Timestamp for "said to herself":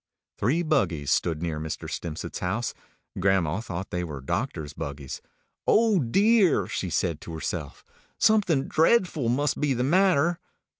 6.89-7.85